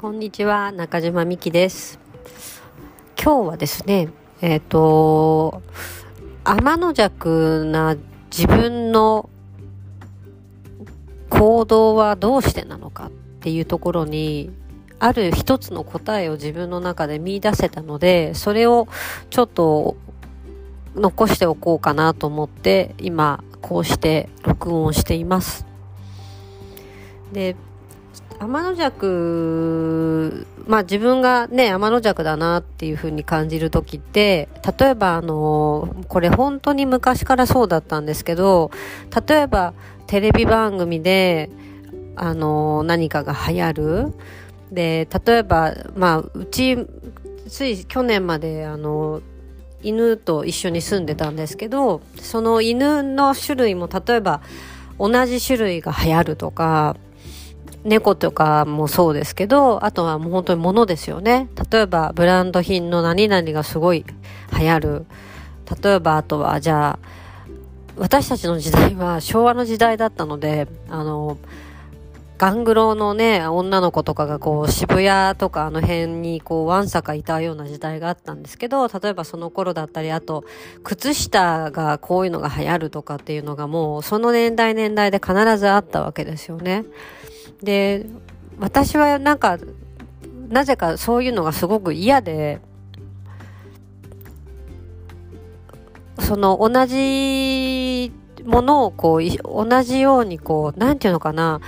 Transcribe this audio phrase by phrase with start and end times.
[0.00, 1.98] こんにちは、中島美希です。
[3.20, 5.60] 今日はですね、えっ、と、
[6.44, 7.96] 天の弱な
[8.30, 9.28] 自分の
[11.28, 14.52] 行動はどうしてなのかっていうところに、
[15.00, 18.86] ある一つの答えを自分の中で見出せたので、それを
[19.30, 19.96] ちょっと
[20.94, 25.66] 残しておこうかなと思って、今、こうして録音しています。
[27.32, 27.56] で、
[28.40, 38.70] 天の弱、まあ自分がね、天の弱だなっていうふうに感じるときって、例えばあの、これ本当に昔からそうだったんですけど、
[39.28, 39.74] 例えば
[40.06, 41.50] テレビ番組で、
[42.16, 44.14] あの、何かが流行る。
[44.72, 46.76] で、例えば、まあ、うち、
[47.48, 49.22] つい去年まであの、
[49.82, 54.42] 犬と一緒に住んでたんですけど、その犬の種類も例えば
[54.98, 56.96] 同じ種類が流行るとか、
[57.88, 61.48] 猫とかもそうですけど、あとはもう本当に物ですよね。
[61.70, 64.04] 例えばブランド品の何々がすごい
[64.58, 65.06] 流行る。
[65.82, 67.08] 例えばあとはじゃあ、
[67.96, 71.36] 私たちの時代は昭和の時代だったので、あの、
[72.38, 80.44] ガングロのね、女の子とかがこう渋谷とかあの辺にこうワンサかいたような時代があったんですけど、例えばその頃だったり、あと、
[80.84, 86.84] 靴下がこういうのが流行るとかっていうのがもうその年代年代で必ずあったわけですよね。
[87.62, 88.06] で、
[88.58, 89.58] 私はなんか、
[90.48, 92.60] なぜかそういうのがすごく嫌で、
[96.20, 98.12] その同じ
[98.44, 101.60] ものをこう、同じようにこう、なんていうのかな、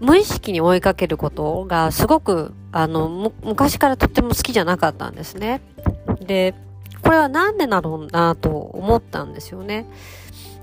[0.00, 5.62] 無意識に追いかけることがすごく、あの、昔からとっても好きじゃなかったんですね。
[6.20, 6.54] で、
[7.02, 9.86] これはなんでだろうなと思ったんですよね。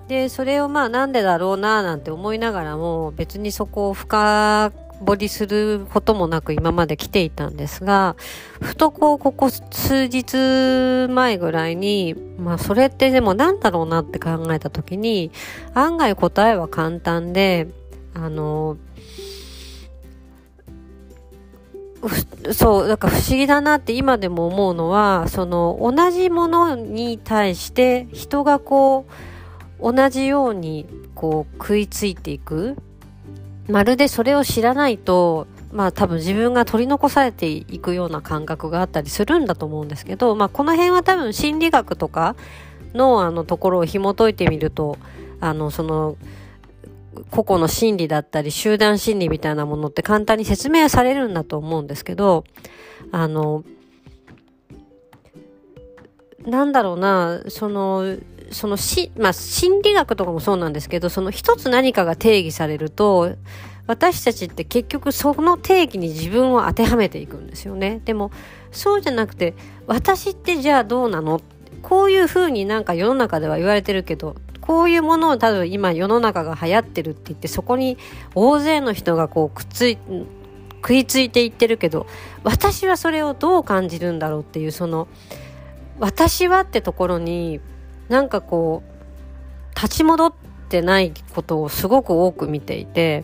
[0.07, 4.71] で、それをまあなんでだろうななんて思いながらも別にそこを深
[5.05, 8.15] 掘りすることもなく今まで来ていたんですが、
[8.61, 15.31] ふとこうここ数日前ぐらいに、まあそれってでもなんだろうなって考えた時に
[15.73, 17.67] 案外答えは簡単で、
[18.13, 18.77] あの、
[22.51, 29.32] そう、だか不思議だなって今でも思うのは、その同じものに対して人がこう、
[29.83, 32.77] 同じようにこう食いついていく。
[33.67, 42.35] まるでそれを知らないと、まあ多分自分が取り残されていくような感覚があったりするんだと思うんですけど、まあこの辺は多分心理学とか
[42.93, 44.97] のあのところを紐解いてみると、
[45.41, 46.15] あのその、
[47.29, 52.43] 個々の心理だったり集団心理みたいなものって簡単に説明されるんだと思うんですけど、
[53.11, 53.63] あの、
[56.45, 58.17] なんだろうな、その、
[58.53, 63.35] そのし、まあ、心理学とかもそうなんですけど、その一つ何かが定義されると、
[63.85, 68.01] 私たちって結局その定義に自分を当てはめていくんですよね。
[68.05, 68.31] でも、
[68.71, 69.55] そうじゃなくて、
[69.87, 71.41] 私ってじゃあどうなの？
[71.81, 77.97] こういうふうになんか世の中では言われてるけど、こういうものを多分今世の中が流行ってるって言って、そこに
[78.35, 79.97] 大勢の人がこうくっつい、
[80.77, 82.07] 食いついていってるけど、
[82.45, 85.09] 私はそれをどう感じるんだろうっていう、その、
[85.99, 87.59] 私はってところに、
[88.09, 90.33] なんかこう、立ち戻っ
[90.69, 93.23] てないことをすごく多く見ていて、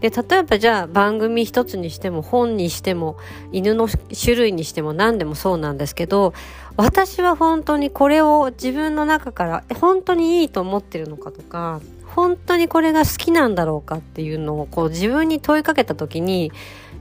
[0.00, 3.16] で、例えばじゃあ番組一つにしても本にしても
[3.50, 6.34] 犬の種類にしても何でもそうなんですけど、
[6.76, 16.52] 私は本当にこれを自分の中から本当にいいと思ってるのかとか、本当にこれが好きなんだろうかっていうのをこう自分に問いかけた時に、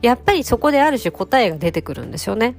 [0.01, 2.55] やっぱりそこである種答えが出てくるんですよね。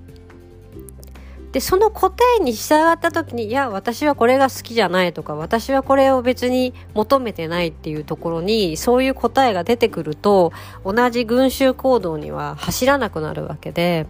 [1.58, 10.52] で、その答えに従った時に、いや、私はこれが好きじゃないとか、私はこれを別に求めてないっていうところに、そういう答えが出てくると、
[10.84, 14.06] 同じ群衆行動には走らなくなるわけで、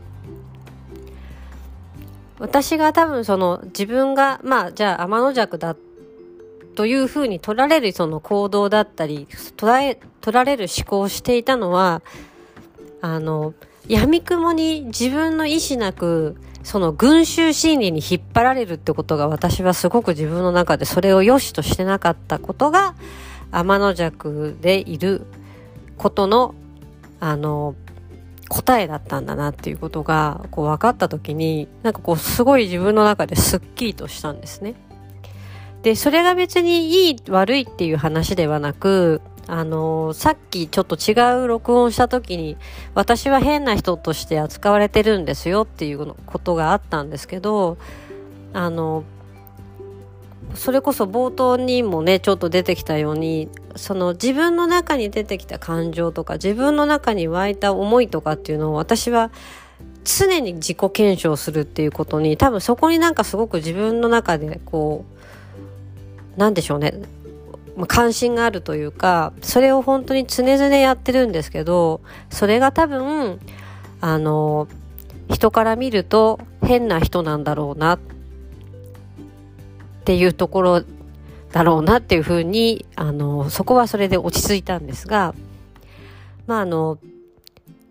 [2.39, 5.75] 私が多分その自分が、まあ、じゃあ天の弱だ
[6.75, 12.03] というふうに取られるその行動だったり、捉え、取られる思考をしていたのは、
[13.01, 13.55] あの、
[13.89, 22.95] 闇雲に自分の意志なく、その群衆心理に引っ張られるってことが私はすごく自分の中でそれを良しとしてなかったことが
[23.51, 25.27] 天の弱でいる
[25.97, 26.55] ことの
[27.21, 27.75] あの
[28.49, 34.75] 答えだったんだなっていうことがこう分かった時になんかこうすごい自分の中ですっきりとしたんですね。
[35.83, 42.59] で、それが別にいい悪いっていう話ではなくあのさっきちょっと違う録音した時に
[42.95, 47.79] 私は変な人として扱われてるんですよっていうことがあったんですけど
[48.53, 49.05] あの
[50.55, 59.31] それこそ冒頭にもねちょっと出てきたようにその自分の中に出てきた感情とか自分の中に湧いた思いとかっていうのを私は
[60.05, 65.07] 常に自己検証するっていうことに多分そこになんかすごく自分の中でこ
[66.37, 66.95] うなんでしょうね
[67.79, 73.39] まあ関心があるというかそれを本当に常々やってるんですけどそれが多分
[74.01, 74.69] あの
[75.31, 77.99] 人から見ると変な人なんだろうなっ
[80.05, 80.85] ていうところ
[81.53, 85.35] だろうなっていうふうにあのそこはそれで落ち着いたんですが
[86.47, 86.99] まああの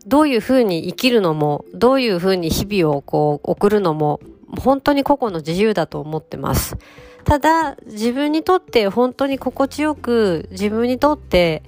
[0.05, 4.19] どういうふうに生きるのもどういうふうに日々をこう送るのも
[4.55, 6.77] 本当に個々の自由だと思ってます。
[7.23, 11.61] ただ自分にとって本当に心地よく自分にとって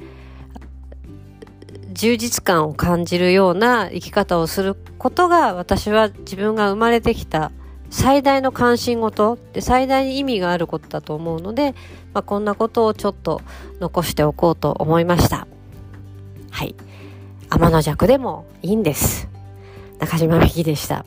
[1.91, 7.51] 充実感を感じるような生き方をすることが私は自分が生まれてきた
[7.89, 11.75] 最大の関心事で最大に意味があることだと思うので、
[12.13, 13.41] まあ、こんなことをちょっと
[13.81, 15.45] 残しておこうと思いました
[16.51, 16.73] はい
[17.49, 19.27] 天の弱でもいいんです
[19.99, 21.03] 中島美紀でした。